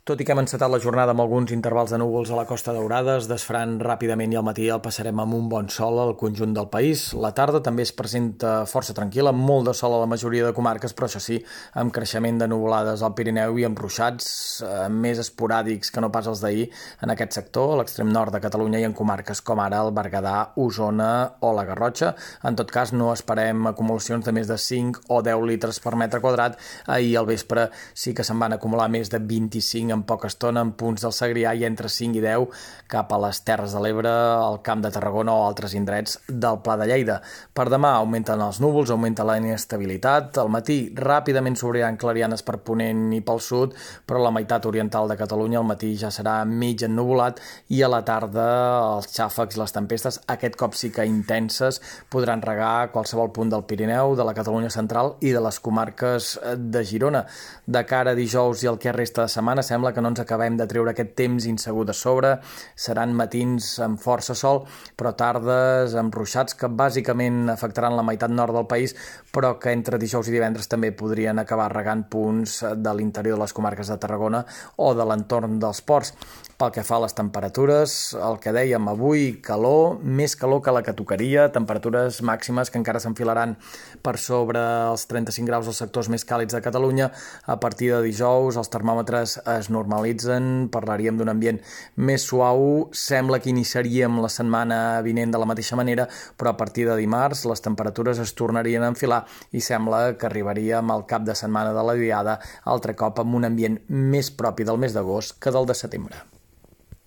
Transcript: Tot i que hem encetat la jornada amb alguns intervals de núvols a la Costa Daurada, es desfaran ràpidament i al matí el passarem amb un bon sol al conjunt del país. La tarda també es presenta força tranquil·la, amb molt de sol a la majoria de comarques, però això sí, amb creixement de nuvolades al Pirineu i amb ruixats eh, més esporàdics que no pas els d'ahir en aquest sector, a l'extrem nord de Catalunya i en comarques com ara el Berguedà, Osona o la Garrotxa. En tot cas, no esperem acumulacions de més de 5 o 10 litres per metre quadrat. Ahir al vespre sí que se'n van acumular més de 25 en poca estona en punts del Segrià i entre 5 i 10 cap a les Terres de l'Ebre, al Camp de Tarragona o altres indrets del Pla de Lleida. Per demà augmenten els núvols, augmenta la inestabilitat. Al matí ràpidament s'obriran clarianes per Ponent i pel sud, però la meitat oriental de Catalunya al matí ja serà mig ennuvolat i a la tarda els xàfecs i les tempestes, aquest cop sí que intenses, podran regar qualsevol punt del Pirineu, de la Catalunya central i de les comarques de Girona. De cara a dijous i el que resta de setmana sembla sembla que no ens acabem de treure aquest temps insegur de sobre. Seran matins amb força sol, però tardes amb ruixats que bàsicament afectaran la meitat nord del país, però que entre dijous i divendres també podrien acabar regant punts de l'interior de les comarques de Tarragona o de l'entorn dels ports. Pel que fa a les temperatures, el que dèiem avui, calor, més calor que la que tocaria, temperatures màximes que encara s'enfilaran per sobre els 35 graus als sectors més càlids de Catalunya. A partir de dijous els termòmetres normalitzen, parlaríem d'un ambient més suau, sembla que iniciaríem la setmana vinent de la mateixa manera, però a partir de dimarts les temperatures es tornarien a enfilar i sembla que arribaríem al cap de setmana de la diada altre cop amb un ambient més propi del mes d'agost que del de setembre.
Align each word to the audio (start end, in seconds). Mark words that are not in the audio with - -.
Tot 0.00 0.16
i 0.16 0.24
que 0.24 0.32
hem 0.32 0.40
encetat 0.40 0.70
la 0.72 0.78
jornada 0.80 1.12
amb 1.12 1.20
alguns 1.20 1.50
intervals 1.52 1.90
de 1.92 1.98
núvols 2.00 2.30
a 2.32 2.36
la 2.38 2.46
Costa 2.48 2.72
Daurada, 2.72 3.18
es 3.20 3.26
desfaran 3.28 3.74
ràpidament 3.84 4.32
i 4.32 4.38
al 4.40 4.44
matí 4.46 4.64
el 4.72 4.80
passarem 4.80 5.18
amb 5.20 5.34
un 5.36 5.50
bon 5.52 5.66
sol 5.68 5.98
al 6.00 6.14
conjunt 6.16 6.54
del 6.56 6.70
país. 6.72 7.02
La 7.12 7.34
tarda 7.36 7.60
també 7.60 7.84
es 7.84 7.92
presenta 7.92 8.64
força 8.64 8.94
tranquil·la, 8.96 9.34
amb 9.34 9.44
molt 9.44 9.68
de 9.68 9.74
sol 9.76 9.92
a 9.92 9.98
la 10.00 10.08
majoria 10.08 10.46
de 10.46 10.54
comarques, 10.56 10.94
però 10.96 11.04
això 11.04 11.20
sí, 11.20 11.36
amb 11.76 11.92
creixement 11.92 12.40
de 12.40 12.48
nuvolades 12.48 13.04
al 13.04 13.12
Pirineu 13.18 13.60
i 13.60 13.66
amb 13.68 13.82
ruixats 13.82 14.30
eh, 14.64 14.86
més 14.88 15.20
esporàdics 15.20 15.92
que 15.92 16.00
no 16.00 16.08
pas 16.08 16.32
els 16.32 16.40
d'ahir 16.40 16.70
en 17.04 17.12
aquest 17.12 17.36
sector, 17.36 17.74
a 17.74 17.82
l'extrem 17.82 18.08
nord 18.08 18.32
de 18.32 18.40
Catalunya 18.40 18.80
i 18.80 18.88
en 18.88 18.96
comarques 18.96 19.44
com 19.44 19.60
ara 19.60 19.82
el 19.84 19.92
Berguedà, 19.92 20.54
Osona 20.64 21.10
o 21.44 21.52
la 21.52 21.66
Garrotxa. 21.68 22.14
En 22.48 22.56
tot 22.56 22.72
cas, 22.72 22.94
no 22.96 23.10
esperem 23.12 23.68
acumulacions 23.74 24.24
de 24.24 24.32
més 24.32 24.48
de 24.48 24.56
5 24.56 25.12
o 25.12 25.20
10 25.28 25.44
litres 25.52 25.84
per 25.84 25.92
metre 25.92 26.24
quadrat. 26.24 26.56
Ahir 26.88 27.18
al 27.20 27.28
vespre 27.28 27.68
sí 27.92 28.16
que 28.16 28.24
se'n 28.24 28.40
van 28.40 28.56
acumular 28.56 28.88
més 28.88 29.12
de 29.12 29.20
25 29.20 29.89
en 29.94 30.02
poca 30.08 30.28
estona 30.30 30.62
en 30.64 30.72
punts 30.78 31.02
del 31.04 31.14
Segrià 31.16 31.54
i 31.56 31.64
entre 31.68 31.88
5 31.88 32.18
i 32.18 32.22
10 32.24 32.62
cap 32.90 33.12
a 33.12 33.18
les 33.22 33.40
Terres 33.46 33.74
de 33.76 33.80
l'Ebre, 33.82 34.10
al 34.10 34.60
Camp 34.66 34.82
de 34.84 34.90
Tarragona 34.94 35.34
o 35.34 35.46
altres 35.46 35.74
indrets 35.78 36.18
del 36.28 36.60
Pla 36.64 36.76
de 36.80 36.88
Lleida. 36.90 37.20
Per 37.54 37.68
demà 37.72 37.94
augmenten 37.98 38.42
els 38.44 38.60
núvols, 38.62 38.90
augmenta 38.90 39.26
la 39.26 39.38
inestabilitat. 39.40 40.38
Al 40.42 40.50
matí 40.52 40.78
ràpidament 40.96 41.56
s'obriran 41.58 41.98
clarianes 42.00 42.44
per 42.46 42.58
Ponent 42.66 43.08
i 43.16 43.22
pel 43.24 43.40
sud, 43.40 43.74
però 44.06 44.20
la 44.22 44.34
meitat 44.34 44.66
oriental 44.66 45.08
de 45.08 45.16
Catalunya 45.16 45.60
al 45.62 45.68
matí 45.68 45.94
ja 45.96 46.10
serà 46.14 46.40
mig 46.44 46.84
ennuvolat 46.86 47.40
i 47.70 47.82
a 47.82 47.88
la 47.90 48.02
tarda 48.06 48.46
els 48.96 49.10
xàfecs 49.14 49.56
i 49.56 49.62
les 49.62 49.74
tempestes, 49.74 50.20
aquest 50.34 50.58
cop 50.60 50.76
sí 50.76 50.90
que 50.94 51.06
intenses, 51.08 51.80
podran 52.12 52.42
regar 52.44 52.90
qualsevol 52.92 53.32
punt 53.32 53.50
del 53.54 53.64
Pirineu, 53.64 54.14
de 54.18 54.26
la 54.26 54.34
Catalunya 54.36 54.70
central 54.70 55.14
i 55.24 55.32
de 55.32 55.40
les 55.40 55.60
comarques 55.60 56.36
de 56.56 56.84
Girona. 56.84 57.24
De 57.66 57.84
cara 57.88 58.12
a 58.12 58.18
dijous 58.18 58.64
i 58.64 58.68
el 58.68 58.78
que 58.82 58.92
resta 58.92 59.24
de 59.24 59.32
setmana 59.32 59.62
sembla 59.64 59.79
sembla 59.80 59.94
que 59.94 60.02
no 60.04 60.10
ens 60.12 60.20
acabem 60.20 60.58
de 60.58 60.66
treure 60.68 60.92
aquest 60.92 61.14
temps 61.16 61.46
insegur 61.48 61.86
de 61.88 61.94
sobre. 61.96 62.34
Seran 62.76 63.14
matins 63.16 63.78
amb 63.80 63.96
força 63.96 64.34
sol, 64.36 64.66
però 64.92 65.14
tardes 65.16 65.94
amb 65.96 66.12
ruixats 66.12 66.52
que 66.52 66.68
bàsicament 66.68 67.48
afectaran 67.48 67.96
la 67.96 68.04
meitat 68.04 68.28
nord 68.28 68.52
del 68.52 68.68
país, 68.68 68.92
però 69.32 69.54
que 69.56 69.72
entre 69.72 69.96
dijous 69.96 70.28
i 70.28 70.36
divendres 70.36 70.68
també 70.68 70.92
podrien 70.92 71.40
acabar 71.40 71.70
regant 71.72 72.04
punts 72.12 72.60
de 72.76 72.94
l'interior 72.94 73.38
de 73.38 73.46
les 73.46 73.56
comarques 73.56 73.88
de 73.88 73.96
Tarragona 73.96 74.44
o 74.76 74.92
de 74.92 75.08
l'entorn 75.08 75.56
dels 75.62 75.80
ports. 75.80 76.12
Pel 76.60 76.74
que 76.74 76.84
fa 76.84 76.98
a 76.98 77.04
les 77.06 77.16
temperatures, 77.16 77.92
el 78.20 78.36
que 78.36 78.52
dèiem 78.52 78.84
avui, 78.92 79.38
calor, 79.40 79.94
més 80.04 80.34
calor 80.36 80.60
que 80.60 80.74
la 80.76 80.82
que 80.84 80.92
tocaria, 80.92 81.46
temperatures 81.54 82.18
màximes 82.20 82.68
que 82.68 82.76
encara 82.76 83.00
s'enfilaran 83.00 83.54
per 84.04 84.18
sobre 84.20 84.60
els 84.90 85.06
35 85.08 85.48
graus 85.48 85.70
als 85.72 85.80
sectors 85.80 86.10
més 86.12 86.26
càlids 86.28 86.52
de 86.52 86.60
Catalunya. 86.60 87.08
A 87.48 87.56
partir 87.64 87.88
de 87.94 88.02
dijous 88.04 88.60
els 88.60 88.68
termòmetres 88.68 89.38
normalitzen, 89.72 90.68
parlaríem 90.72 91.18
d'un 91.18 91.32
ambient 91.32 91.60
més 91.96 92.26
suau, 92.28 92.88
sembla 92.92 93.40
que 93.42 93.52
iniciaríem 93.52 94.20
la 94.22 94.30
setmana 94.32 95.00
vinent 95.06 95.34
de 95.34 95.40
la 95.42 95.48
mateixa 95.50 95.78
manera, 95.80 96.08
però 96.36 96.54
a 96.54 96.58
partir 96.60 96.86
de 96.88 96.98
dimarts 97.00 97.44
les 97.50 97.64
temperatures 97.64 98.22
es 98.22 98.34
tornarien 98.38 98.84
a 98.84 98.90
enfilar 98.94 99.24
i 99.52 99.62
sembla 99.64 100.16
que 100.18 100.28
arribaríem 100.30 100.90
al 100.90 101.06
cap 101.10 101.26
de 101.26 101.36
setmana 101.38 101.74
de 101.76 101.86
la 101.86 101.98
diada 101.98 102.38
altre 102.64 102.96
cop 102.96 103.22
amb 103.22 103.40
un 103.40 103.48
ambient 103.50 103.80
més 103.88 104.30
propi 104.30 104.68
del 104.68 104.78
mes 104.78 104.94
d'agost 104.96 105.40
que 105.40 105.54
del 105.54 105.66
de 105.66 105.78
setembre. 105.78 106.29